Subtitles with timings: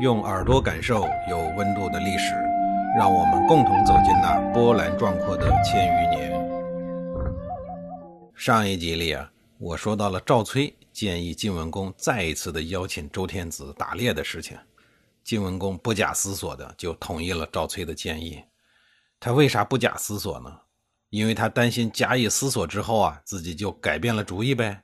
[0.00, 2.32] 用耳朵感受有温度的历史，
[2.96, 6.32] 让我们共同走进那波澜壮阔的千余年。
[8.32, 14.56] 上一集里啊，我说到了赵崔建议晋文公再一次的邀请周天子打猎的事情，
[15.24, 18.40] 晋文公不假思索的就同意了赵崔的建议。
[19.18, 20.60] 他为啥不假思索呢？
[21.10, 24.80] 因为他担心假以思索之后啊，自己就改变了主意呗。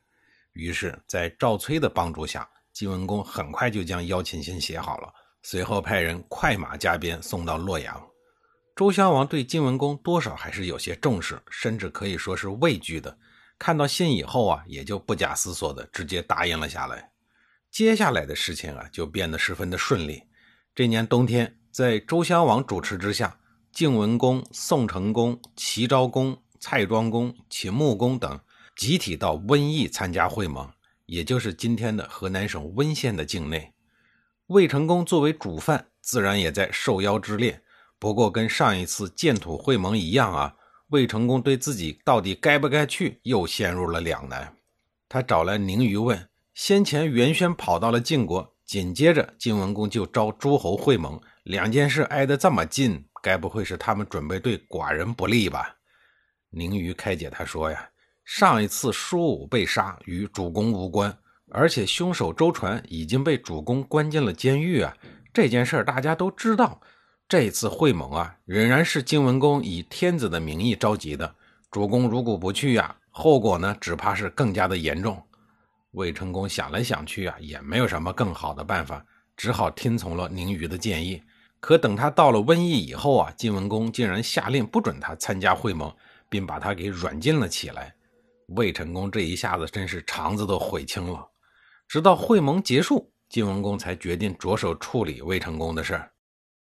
[0.54, 2.48] 于是，在赵崔的帮助下。
[2.74, 5.08] 晋文公很快就将邀请信写好了，
[5.44, 8.04] 随后派人快马加鞭送到洛阳。
[8.74, 13.16] 周襄王对晋文公多少还是有些重视，甚至可以说是畏惧的。
[13.60, 17.12] 看到信以后啊，也就不假思索的直接答应了下来。
[17.70, 20.24] 接下来的事情啊，就变得十分的顺利。
[20.74, 23.38] 这年冬天，在周襄王主持之下，
[23.70, 28.40] 晋文公、宋成公、齐昭公、蔡庄公、秦穆公等
[28.74, 30.68] 集体到温邑参加会盟。
[31.06, 33.72] 也就是今天的河南省温县的境内，
[34.46, 37.62] 魏成功作为主犯，自然也在受邀之列。
[37.98, 40.56] 不过跟上一次建土会盟一样啊，
[40.88, 44.56] 魏成功对自己到底该不该去，又陷入了两难。
[45.08, 55.76] 他找来宁于问：先前袁轩跑到了晋国，紧接着晋文公就招诸侯会盟，两件事挨得这么近，该不会是他们准备对寡人不利吧？
[56.50, 57.90] 宁于开解他说呀。
[58.24, 61.16] 上一次舒武被杀与主公无关，
[61.50, 64.96] 而且凶手周传已经被主公关进了监狱啊！
[65.32, 66.80] 这件事大家都知道。
[67.28, 71.34] 这次会盟啊，仍然是晋文公以天子的名义召集的。
[71.70, 75.22] 主公如果不去呀，后果呢，只怕是更加的严重。
[75.92, 79.04] 魏成功想来想去啊，也没有什么更好的办法，
[79.36, 81.22] 只好听从了宁虞的建议。
[81.60, 85.94] 可等他到了瘟疫以后啊，晋文公竟然下令不准他参加会盟，
[86.28, 87.94] 并把他给软禁了起来。
[88.48, 91.26] 魏成功这一下子真是肠子都悔青了。
[91.88, 96.00] 直到会盟结束，晋文公才决定着手处理魏成功的事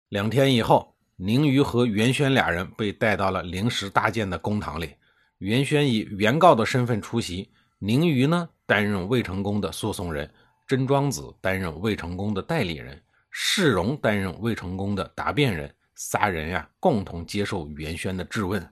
[0.09, 4.95] 两天以后，宁虞和袁轩俩人被带到了临时搭建的公堂里。
[5.39, 10.29] 袁轩以原告的身份出席，宁虞呢担任魏成功的诉讼人，
[10.67, 13.01] 甄庄子担任魏成功的代理人，
[13.31, 15.73] 世荣担任魏成功的答辩人。
[16.01, 18.65] 仨人呀共同接受袁轩的质问。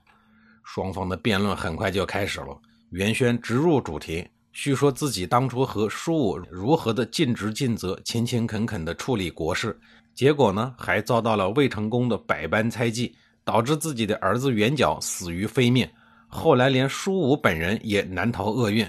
[0.65, 2.57] 双方的辩论很快就开始了。
[2.91, 9.77] 袁轩直入主题，叙说自己当初和舒武如何的尽职尽责、勤勤恳恳地处理国事，
[10.15, 15.89] 结果呢，还遭到了魏成功的百般猜忌，导致自己的儿子袁角死于非命。
[16.29, 18.89] 后来连舒武本人也难逃厄运。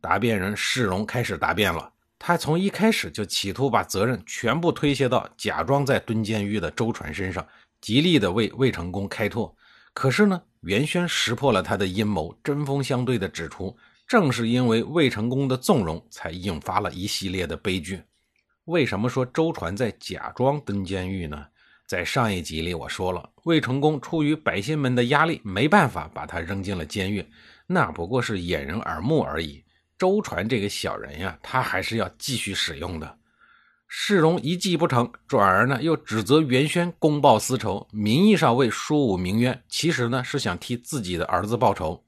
[0.00, 1.88] 答辩人世荣开始答辩了，
[2.18, 7.46] 他从一开始就企图把责任全部推卸到假装在蹲监狱的周传身上，
[7.80, 9.54] 极力的为魏成功开脱。
[9.94, 10.42] 可是呢？
[10.62, 13.76] 袁轩识破了他的阴谋，针锋相对地指出，
[14.06, 18.02] 正是因为魏成功的纵容，才引发了一系列的悲剧。
[18.64, 21.46] 为什么说周传在假装蹲监狱呢？
[21.86, 27.26] 在上一集里我说了，魏成功出于百姓们的压力，没办法把他扔进了监狱，
[27.66, 29.64] 那不过是掩人耳目而已。
[29.96, 33.18] 周传这个小人呀，他还是要继续使用的。
[33.90, 42.04] 世荣一计不成，转而呢又指责袁轩公报私仇，名义上为舒武鸣冤，其实呢是想替自己的儿子报仇。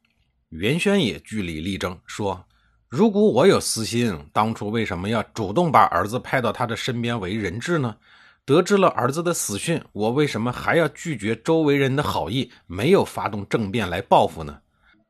[0.51, 2.45] 袁轩也据理力争，说
[2.87, 7.97] ：“如果我有私心，当初为什么要主动把儿子派到他的身边为人质呢？
[8.45, 14.59] 得知了儿子的死讯，我为什么还要拒绝周围人的好意，没有发动政变来报复呢？”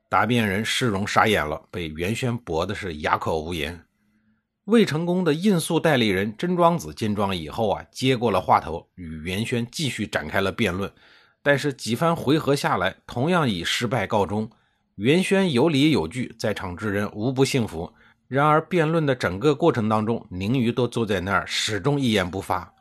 [0.08, 3.80] 答辩人世荣傻眼了，被袁轩驳的是哑口无言。
[4.64, 10.92] 魏成功的应诉代理人甄庄子见状以后啊，接过了话头，与袁轩继续展开了辩论。
[11.42, 14.50] 但是几番回合下来，同样以失败告终。
[14.96, 17.92] 袁轩有理有据，在场之人无不信服。
[18.28, 22.72] 然而辩论的整个过程当中，宁虞都坐在那儿，始终一言不发。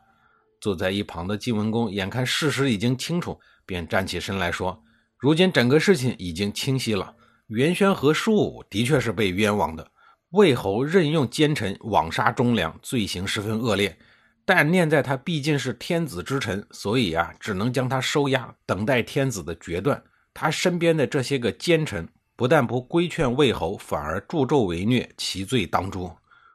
[0.60, 4.80] 坐在一旁的晋文公眼看事实已经清楚，便站起身来说
[5.18, 9.90] ：“如今整个事情已经清晰了，袁轩和舒武的确是被冤枉的。”
[10.30, 13.98] 魏侯任用奸臣枉杀忠良，罪行十分恶劣。
[14.44, 20.02] 但念在他毕竟是天子之臣，所以啊，只能将他收押，等待天子的决断。
[20.32, 26.10] 他身边的这些个奸臣，不但不规劝魏侯，反而助纣为虐，其罪当诛。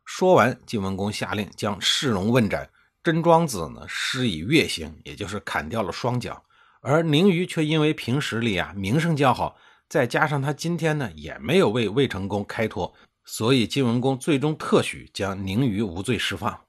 [0.06, 2.70] 说完，晋文公下令将世荣问斩，
[3.04, 6.42] 真庄子呢施以月刑，也就是砍掉了双脚。
[6.82, 9.58] 而宁虞却因为平时里啊名声较好，
[9.90, 12.94] 再加上他今天呢也没有为魏成功开脱。
[13.26, 16.62] 所以晋文公最终特许将宁于无罪释放。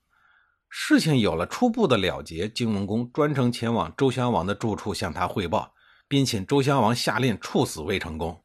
[0.68, 5.74] 事情有了初步的了结，晋文公专程前往周襄王的住处向他汇报，
[6.08, 8.42] 并请周襄王下令处死魏成功。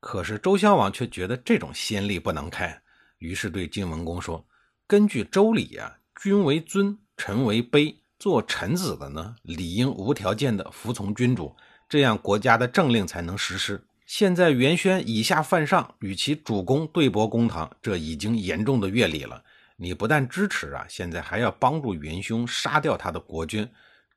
[0.00, 2.80] 可是周襄王却觉得这种先例不能开，
[3.18, 4.46] 于是对晋文公说
[4.86, 11.56] ：“根据周礼呀，君为尊，臣为卑，做臣子的呢，理应无条件的服从君主，
[11.88, 13.87] 这样国家的政令才能实施。
[14.08, 19.44] 现在元轩以下犯上，与其主公对簿公堂，这已经严重的越礼了。
[19.76, 23.68] 你不但支持啊，现在还要帮助元凶杀掉他的国君。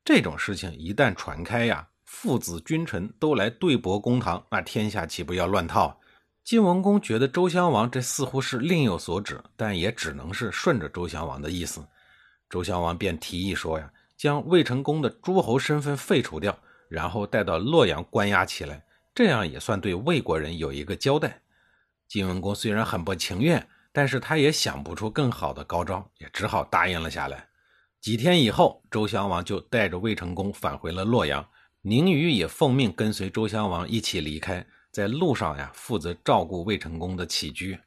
[0.06, 6.00] 这种事情一旦传开呀，父子君臣都来对簿公堂，那天下岂不要乱套？
[6.46, 11.86] 晋文公觉得周襄王这似乎是另有所指，但也只能是顺着周襄王的意思。
[12.50, 16.58] 周襄王便提议说呀，将魏成功的诸侯身份废除掉，
[16.88, 18.82] 然后带到洛阳关押起来。
[19.13, 21.42] 这样也算对魏国人有一个交代。
[22.08, 27.48] 晋文公虽然很不情愿，但是他也想不出更好的高招，也只好答应了下来。
[28.00, 31.48] 几天以后，周襄王就带着魏成功返回了洛阳，
[31.81, 37.80] 宁虞也奉命跟随周襄王一起离开，在路上呀负责照顾魏成功的起居。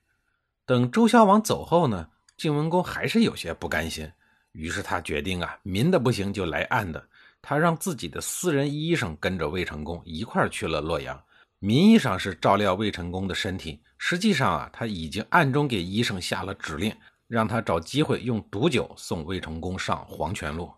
[0.64, 4.10] 等周襄王走后呢，晋文公还是有些不甘心，
[4.52, 7.08] 于是他决定啊，明的不行就来暗的。
[7.46, 11.22] 他让自己的私人医生跟着魏成功一块去了洛阳，
[11.58, 16.90] 名义上是照料魏成功的身体，实际上啊，他已经暗中给医生下了指令，
[17.28, 20.72] 让他找机会用毒酒送魏成功上黄泉路。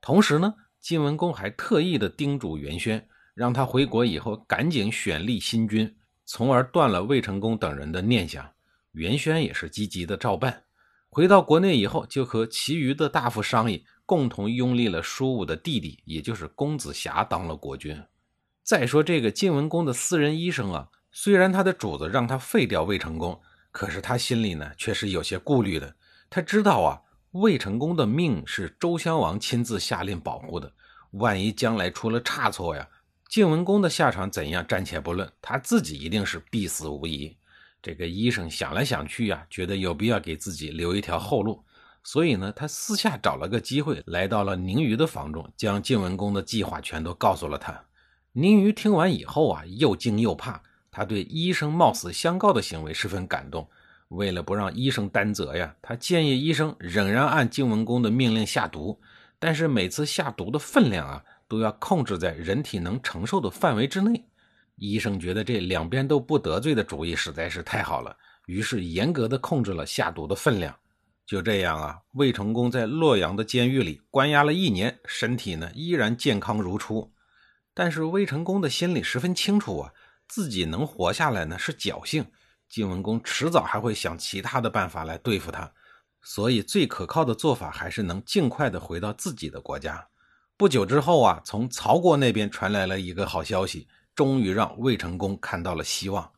[0.00, 5.92] 同时呢，晋文公还特意的叮嘱元轩，让他回国以后赶紧选立新君，
[6.26, 8.48] 从而断了魏成功等人的念想。
[8.92, 10.62] 元轩也是积极的照办。
[11.14, 13.84] 回到国内以后，就和其余的大夫商议。
[14.04, 18.02] 共同拥立了舒武的弟弟，也就是公子瑕当了国君。
[18.64, 23.40] 再说这个晋文公的私人医生啊，虽然他的主子让他废掉魏成功，
[23.70, 25.94] 可是他心里呢却是有些顾虑的。
[26.28, 27.00] 他知道啊，
[27.30, 30.70] 魏成功的命是周襄王亲自下令保护的，
[31.12, 32.86] 万一将来出了差错呀，
[33.30, 37.34] 晋文公的下场怎样暂且不论，他自己一定是必死无疑。
[37.84, 41.62] 这个医生想来想去呀，觉得有必要给自己留一条后路。
[42.02, 47.78] 所以呢，他私下找了个机会，来到了宁瑜的房中，将晋文公的计划全都告诉了他。
[48.32, 50.62] 宁瑜听完以后啊，又惊又怕。
[50.90, 53.68] 他对医生冒死相告的行为十分感动。
[54.08, 58.98] 为了不让医生担责呀，他建议医生仍然按晋文公的命令下毒，
[59.38, 64.24] 但是每次下毒的分量啊，都要控制在人体能承受的范围之内。
[64.76, 68.16] 医生觉得这两边都不得罪的主意实在是太好了，
[68.46, 70.74] 于是严格的控制了下毒的分量。
[71.26, 77.10] 就这样啊，魏成功在洛阳的监狱里关押了一年，身体呢依然健康如初。
[77.72, 79.92] 但是魏成功的心里十分清楚啊，
[80.28, 82.26] 自己能活下来呢是侥幸，
[82.68, 85.72] 晋文公迟早还会想其他的办法来对付他。
[86.22, 90.06] 所以最可靠的做法还是能尽快的回到自己的国家。
[90.56, 96.30] 不久之后啊，从曹国那边传来了一个好消息，终于让魏成功看到了希望。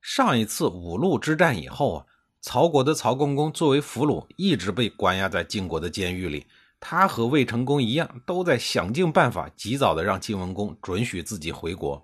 [0.00, 2.06] 上一次五路之战以后啊。
[2.42, 6.46] 曹国的曹公公作为俘虏，一直被关押在晋国的监狱里。
[6.80, 12.02] 他和魏成功一样，都在想尽办法，及早的让晋文公准许自己回国。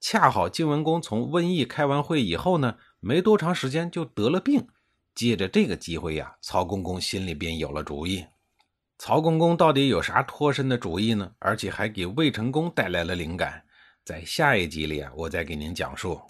[0.00, 4.66] 恰好晋文公从瘟疫开完会以后呢，没多长时间就得了病。
[5.14, 8.24] 借着这个机会呀，曹公公心里便有了主意。
[8.96, 11.32] 曹公公到底有啥脱身的主意呢？
[11.38, 13.65] 而且还给魏成功带来了灵感。
[14.06, 16.20] 在下一集里啊，我再给您讲述。